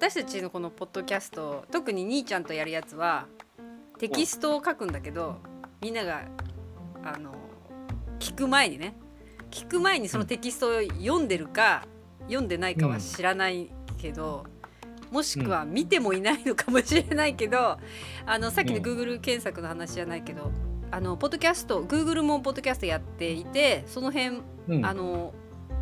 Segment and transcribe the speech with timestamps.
[0.00, 3.26] 私たちのこのポッドキャスト特に兄ちゃんとやるやつは
[3.98, 5.36] テキストを書くんだけど、
[5.82, 6.22] みんなが
[7.04, 7.34] あの
[8.18, 8.96] 聞く前にね
[9.50, 11.86] 聞く前にそのテキストを読んでるか、
[12.22, 14.46] 読んでないかは知らないけど、
[15.10, 17.76] もしくは見てもいないのかもしれないけど、
[18.24, 20.50] あのさっきの Google 検索の話じゃないけど、
[20.92, 24.86] あのポッドキャスト Google もポッドキャストやっていてその辺、うん。
[24.86, 25.34] あの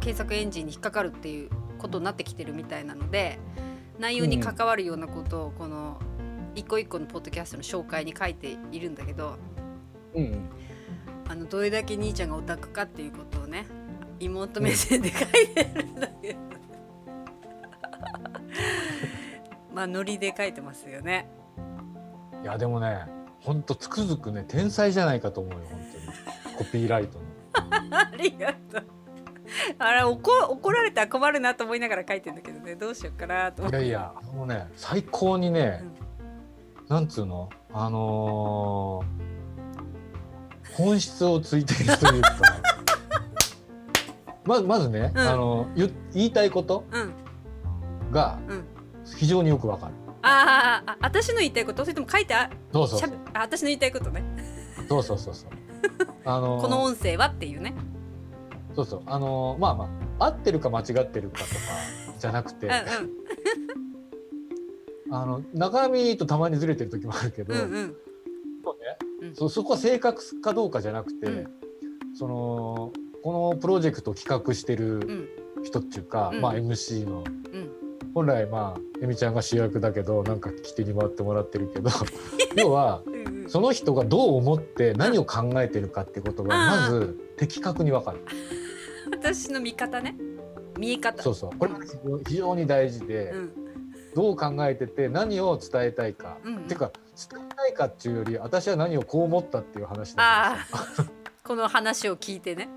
[0.00, 1.48] 検索エンジンに引っかかるっていう
[1.78, 3.38] ことになってきてるみたいなので
[4.02, 5.96] 内容に関わるようなことをこの
[6.56, 9.38] 一個一個のポッドキャストの紹介に書いているんだけど
[10.12, 10.50] うん
[11.28, 13.64] あのどれだけ兄ちゃんがオタクかっていうことをね
[14.18, 16.38] 妹目線で書いてるんだけど
[19.72, 21.30] まあノリで書いてますよね。
[22.42, 23.06] いやでもね
[23.40, 25.80] ほんとつくづくね天才じゃないかと思うよ本
[26.44, 27.24] 当にコピーライトの。
[27.96, 29.01] ありがとう。
[29.78, 32.74] あれ怒怒られたら困るなと思いながら書いてんだけどね。
[32.74, 33.78] どうしようかなと思って。
[33.78, 35.82] いやいやもうね最高にね、
[36.88, 37.48] なんつうの？
[37.72, 39.32] あのー
[40.76, 42.30] 本質をついてるというか。
[44.44, 45.18] まずまずね、うん。
[45.28, 47.12] あの言言いたいことうん。
[48.10, 48.64] がうん。
[49.16, 49.92] 非常によくわかる。
[50.22, 51.84] あーあ私の言いたいこと？
[51.84, 53.10] それとも書いてあそうそうそう。
[53.34, 54.22] あ私の言いたいことね。
[54.88, 55.50] そうそうそうそう。
[56.24, 57.74] あのー この音声はっていうね
[58.74, 59.02] そうそう。
[59.06, 61.50] あのーまあまあ合ってるか間違ってるかとか
[62.18, 62.72] じゃなくて、うん
[65.14, 67.66] あの中身とたまにずれてる時もあるけど、うんうん。
[67.66, 67.96] うん
[68.64, 69.28] そうね。
[69.28, 69.34] うん。
[69.34, 71.48] そそこは正確かどうかじゃなくて、うん。
[72.14, 72.92] その
[73.22, 75.28] このプロジェクトを企画してうるん。
[75.64, 76.40] 人っていうか、うん。
[76.40, 77.18] まあ MC の。
[77.18, 77.70] うん。
[78.14, 81.88] 本来まあえみちゃんが主役だけどなんか聞き手に回ってもらってるけど
[82.56, 83.02] 要は
[83.48, 88.20] その人がどう思って何を考えてるかってことがまず的確に分かる。
[89.22, 90.16] 私の見方ね。
[90.78, 91.22] 見え方。
[91.22, 91.56] そうそう。
[91.56, 91.78] これが
[92.26, 93.52] 非常に大事で、うん。
[94.14, 96.62] どう考えてて何を伝えたいか、うんうん。
[96.64, 96.90] っていうか
[97.30, 100.56] 伝えたいかっていうより私は何をこう思ったっていう話だああ。
[101.42, 102.68] この話を聞いてね。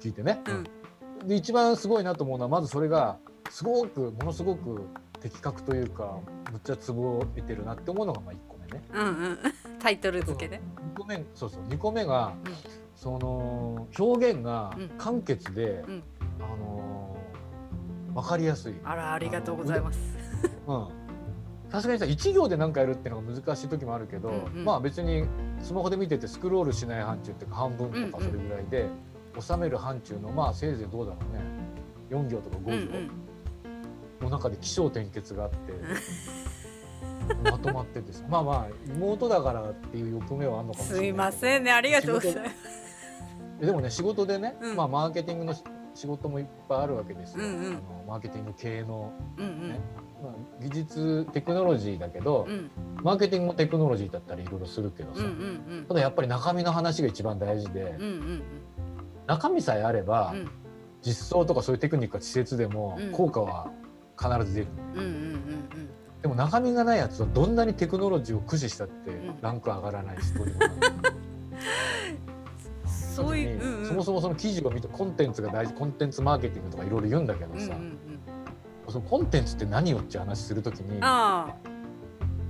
[0.00, 0.42] 聞いてね。
[1.20, 1.28] うん。
[1.28, 3.18] で一番すごいなと思うのはまずそれが
[3.50, 4.86] すごくものすごく
[5.20, 6.18] 的確というか
[6.50, 8.82] むっちゃツボを得てるなって思うのがまあ1個目ね。
[8.94, 9.38] うんうん。
[9.80, 10.62] タイトル付けね。
[10.94, 11.62] 2個目そうそう。
[11.64, 12.71] 2個目が、うん
[13.02, 14.88] その表現がうん。
[14.90, 16.02] 簡潔で、うん。
[16.40, 18.74] あのー分かりやすい。
[18.84, 19.98] あらありがとうございます。
[20.68, 20.88] うん。
[21.70, 24.64] さすがにさ1行で何かやるっていうのが難しい時もあるけど、うんうん。
[24.64, 25.24] まあ別に
[25.60, 28.86] スマホで見ててスクロールしない範疇っていうか半分とかそれぐらいで
[29.40, 31.42] 収める範疇のまあせいぜいどうだろうね。
[32.10, 33.10] 4行とか5行うんうん。
[34.20, 35.72] の中で起承転結があって、
[37.50, 38.22] まとまっててさ。
[38.28, 41.72] まあまあ妹だからっていう欲目はあるのかもしれないすいませんね。
[41.72, 42.50] ありがとうございます。
[42.78, 42.81] え
[43.66, 44.76] でもね仕事でね、うん。
[44.76, 45.62] まあマーケティングのし
[45.94, 47.66] 仕事もいっぱいあるわけですよ、うんうん。
[47.66, 49.68] あのマーケティング系の、うんうん。
[49.68, 49.80] ね。
[50.22, 52.70] まあ、技術テクノロジーだけど、うん。
[53.02, 55.28] マーケティングもテクノロジーだったりいろいろするけどさ、うんう
[55.82, 58.42] んただやっぱり中身の話が一番大事で、うんうん
[59.26, 60.50] 中身さえあれば、うん。
[61.02, 63.12] 実装とかそういうテクニックが稚拙でもうん。
[63.12, 63.70] 効果は
[64.18, 65.88] 必ず出る、うんうんうん
[66.22, 69.38] でも中身がないやつはどんなにテクノロジーを駆使したってん。
[69.42, 71.02] ランク上がらないしどうにもならないうん
[73.12, 73.86] そういううんうん。
[73.86, 77.98] そもそもその記事を見てコンテンツが大事コンテンツマーケティングとかいろいろ言うんだけどさ、うんうんうん。
[78.88, 81.54] そのコンテンツって何よって話するときにあ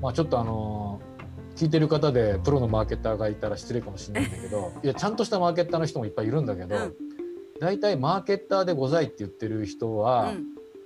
[0.00, 1.10] まあちょっとあのー
[1.56, 6.94] 聞いてる方でプロのマーケターがいたら失礼かもしれないんだけど いやちゃんとしたマーケターの人もいっぱいいるんだけど、うん。
[7.60, 10.32] 大体マーケッターでございって言ってる人あは、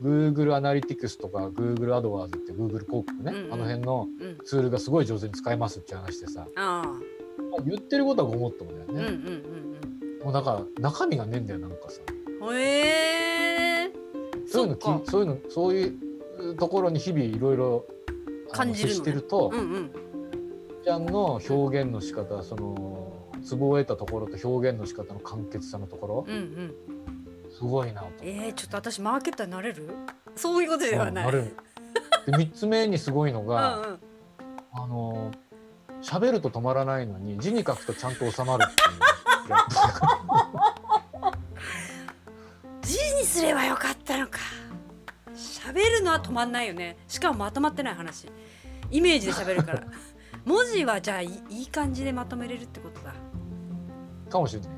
[0.03, 3.53] Google アナリティクスとか Google アドワーズって Google 広告ね、うんうん。
[3.53, 4.27] あの辺のうん。
[4.27, 6.83] うんツールがすごい上手に使えますって話でさ、あ
[7.57, 9.13] まあ言ってることはごもっともだよね、あうんうん
[10.21, 10.25] うん。
[10.25, 12.01] もうだから中身がねえんだよなんかさ。
[12.41, 13.91] うんへえ。
[14.47, 17.87] そういうのきそういうのそういうところに日々いろいろ
[18.51, 18.97] 感じるのね。
[18.97, 19.91] 接してると、うんうん。
[20.85, 26.27] ちゃんの表現の仕方そのツボを得たところと表現の仕方の簡潔さのところ。
[26.29, 26.75] うんうん。
[27.51, 28.09] すごいなと。
[28.23, 29.89] えー、ちょっと私マーケッターになれる？
[30.37, 31.25] そういうことではない。
[31.27, 31.57] うんなる。
[32.27, 33.99] で3つ目にすごいの うんが、うん。
[34.73, 35.31] あの
[36.05, 38.91] 喋ると止まらないのに字に書くとちゃんと収まるっていう。
[42.83, 44.39] 字にすればよかったのか。
[45.35, 46.99] 喋るのは止まんないよね。
[47.09, 48.29] しかもまとまってない話。
[48.91, 49.85] イメージで喋るから。
[50.45, 53.15] 文字はじゃあいい感じでまとめれるってことだ。
[54.31, 54.77] かもしれないね。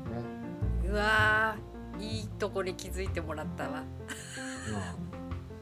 [0.89, 3.83] うわーいいとこに気づいてもらったわ。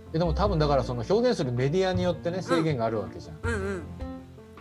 [0.07, 0.11] うん。
[0.11, 3.39] ででも多分だからその表現するメディアによってね制限があるわけじゃん。
[3.41, 3.83] うんうん。
[3.99, 4.04] ま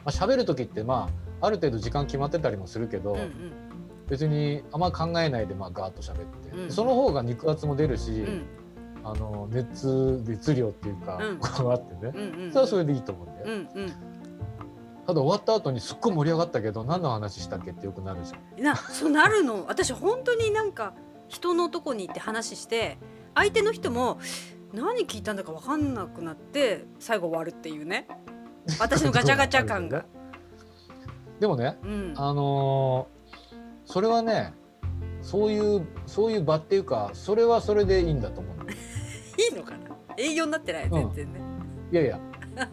[0.04, 1.08] あ喋る時ってま
[1.40, 3.30] あある程度時間決まってたりもするけど、うんうん。
[4.08, 6.70] 別にあんま考えないでまあガーッと喋って、うん。
[6.70, 8.46] その方が肉厚も出るし、うん。
[9.02, 11.38] あの熱熱量っていうか、うん。
[11.38, 13.92] こうあってね、うんうんそれはそれでいいと思うんだよ、うんうん。
[15.06, 18.64] ただ終わった後にすっごい盛り上がったけど何の話したっけってよくなるじゃん。
[18.64, 19.64] なそうなるの。
[19.68, 20.94] 私本当になんか
[21.28, 22.98] 人のとこに行って話して
[23.34, 24.18] 相手の人も
[24.72, 28.06] 何聞いたんだか分かんなくなって最後終わるっていうね
[28.78, 30.04] 私のガチャガチャ感が。
[31.40, 32.14] でもねうん。
[32.16, 33.14] あのー
[33.86, 34.54] それはね
[35.20, 38.64] そういうそういう場っていうかそれはそれでいいんだと思うの。
[38.70, 38.74] い
[39.52, 39.78] いのかな？
[40.16, 40.88] 営業になってない？
[40.90, 41.40] 全然ね。
[41.92, 42.18] いやいや。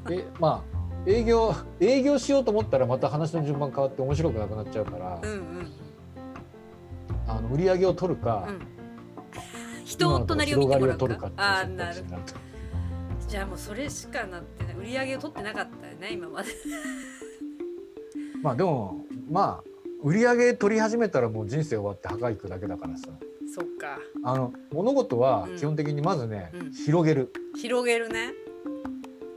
[0.10, 0.72] えまあ
[1.06, 5.72] 営業営業しようと思ったらまた話の順番変わって面白くなくなっちゃうから、うんうん。
[7.28, 8.60] あの売り上げを取るか、うん。
[9.84, 11.32] 人を隣を見てもらうか？
[11.36, 12.34] あなる択肢になると
[13.32, 14.76] じゃあもうそれしかなってない。
[14.76, 16.50] 売り上げを取ってなかったよね今まで。
[18.44, 19.70] まあでもまあ
[20.04, 23.08] 売り上げ取り始めたらもう人生終わって墓行くだけだからさ。
[23.48, 24.00] そっか。
[24.26, 25.56] あの物事はうん。
[25.56, 26.72] 基本的にまずね、うん。
[26.72, 28.34] 広げる、広げるね。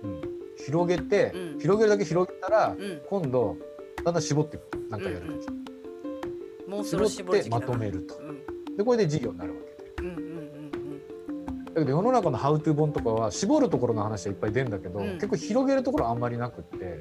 [0.02, 0.23] うん。
[0.56, 1.61] 広げて、うん。
[1.61, 3.00] 広げるだけ広げたら、うん。
[3.08, 3.56] 今度
[4.05, 4.90] だんだん絞っていく。
[4.90, 8.17] なんかやるとき、もうそろ絞ってまとめると。
[8.17, 8.76] うん。
[8.76, 9.74] でこれで事業になるわけ
[11.75, 15.15] だけど世の中のハウトゥー本とかは絞るところの話はいっぱい出るんだけど、うん。
[15.15, 17.00] 結構広げるところあんまりなくって、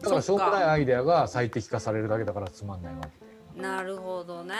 [0.00, 3.00] だからしょうもないアイデアが最適化されるだけだからつまんないわ
[3.54, 4.54] けなるほどね。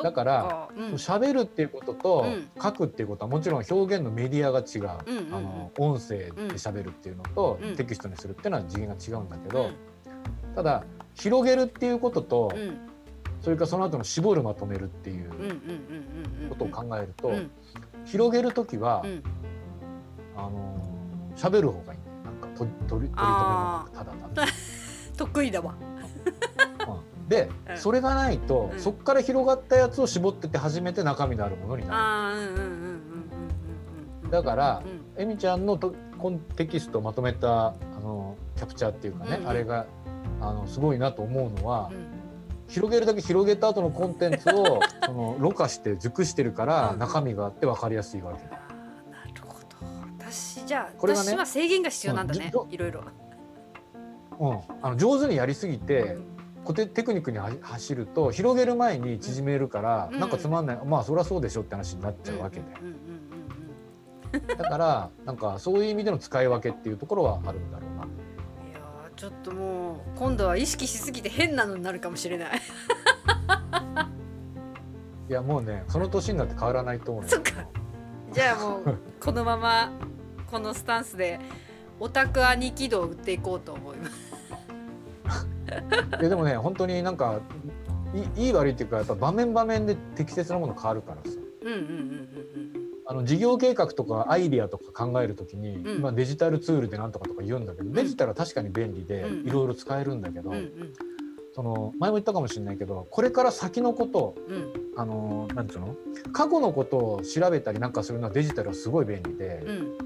[0.00, 0.84] だからうん。
[0.94, 2.48] 喋るっていうこととうん。
[2.62, 5.34] 書くっていうことはもちろん表現のメディアが違う、うんうんうん。
[5.34, 7.76] あの音声で喋るっていうのと、うん。
[7.76, 9.68] テキストにするっていうのは次元が違うんだけど、う
[10.50, 10.54] ん。
[10.54, 10.84] ただ
[11.14, 12.78] 広げるっていうことと、うん
[13.46, 15.30] それからその後の絞るまとめるっていう
[16.48, 17.48] ことを考えると、うん。
[18.04, 19.22] 広げる時は、うん。
[20.36, 20.82] あの
[21.36, 24.46] 喋る方がいいなんかと取り取り留めもなくただただ。
[25.16, 25.76] 得意だわ。
[25.78, 27.28] うん。
[27.28, 27.76] で、うん。
[27.76, 28.80] それがないと、うん。
[28.80, 32.34] そこから広がったやつを絞ってって初めて中身のあるものにな
[34.24, 35.22] るだからうん。
[35.22, 39.48] えみちゃんのとコンテキストをまとめたあのキャプチャーっていうかね、うんうん。
[39.50, 39.86] あれが
[40.40, 42.15] あのすごいなと思うのは、うん
[42.68, 46.98] 広げるだけ広げた後のコンテンツを そのろ過して熟してるからうん。
[46.98, 48.44] 中身があって分かりやすいわけ。
[48.44, 49.66] なるほど。
[50.18, 53.02] 私じゃあこれがね私は制限が必要なんだねうんいろいろ
[54.38, 56.18] うん、あの上手にやりすぎて
[56.62, 60.20] コテテクニックには走ると広げる前に縮めるから、うん。
[60.20, 60.78] なんかつまんない。
[60.84, 62.64] まあそりゃそうでしょって話になっちゃうわけで、
[64.56, 67.95] だからなんかそういう意味での使い分けっていうところはあるんだろう
[69.16, 72.60] ちょっともう今度は意識しすぎて変なのになるかもしれない。
[75.28, 77.30] いやもうねその年になって変わらないと思うよ。
[77.30, 77.52] そっか。
[78.32, 79.90] じゃあもうこのまま
[80.50, 81.40] このスタンスで
[81.98, 85.46] オタク兄貴度を売っていこうと思います。
[86.20, 87.40] いやでもね本当になんか
[88.36, 91.38] いいい悪いっていうかやっぱ場面場面で適切なもの変わるからさ。
[91.62, 92.65] うんうんうんうん
[93.08, 95.96] あの事業計画とかアイディアとか考えるときに、うん。
[95.98, 99.46] 今デジタルツールでなんとかとか言うんだけど、デジタルは確かに便利でうん。
[99.46, 100.52] いろいろ使えるんだけど、
[101.54, 104.72] その前も言ったかもしれないけどこれから先のことうん。
[104.96, 105.94] あのなんつうの？
[106.32, 109.98] 過去のことを調べたりなんかするのはデジタルはすごい便利で、うん。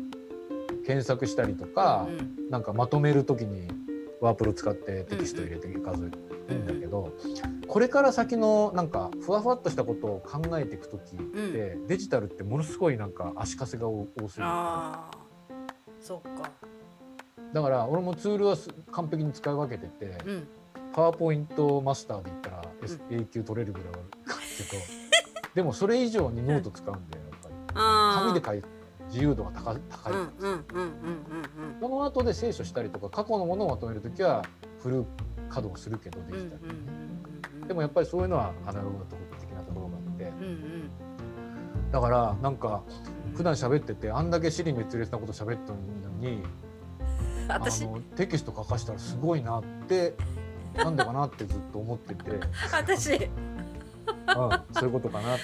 [0.85, 2.50] 検索したりとか、うん。
[2.50, 3.69] なんかまとめるときに
[4.20, 6.06] ワープロ使ってテキスト入れて画像入
[6.56, 7.12] んだけど、
[7.67, 11.19] これから先のなんかふわふわっとしたことを考えていくときっ
[11.53, 14.48] て、デジタルってものすごいなんか足かせが多すぎる
[16.00, 16.50] そっか。
[17.53, 20.48] だから俺もツールはす完璧に使い分けてて、うん。
[20.93, 24.05] パワーポイントマスターで言ったら、S 永久取れるぐらいはある
[24.69, 24.82] けど
[25.55, 27.55] でもそれ以上にノート使うんだよやっぱり。
[27.74, 28.80] あ紙で書いて
[29.10, 30.12] 自由度が高い高い、
[31.81, 34.44] その後で清書したりとか過去のものをまとめるときは
[34.82, 35.05] フル
[35.48, 36.62] 稼働するけどデうんうんジタル、
[37.60, 37.69] うん。
[37.69, 39.05] でもやっぱりそういうのはアナログ
[39.40, 40.32] 的なところがあって。
[41.90, 42.82] だからなんか
[43.34, 45.79] 普段喋っててあんだけ尻滅裂なこと喋ったの
[46.20, 46.43] に
[47.48, 50.14] あ私のテキスト書かしたらすごいなって
[50.76, 52.40] なんでかなってずっと思ってて、うん、
[52.70, 53.19] 私
[54.72, 55.43] そういうことかなって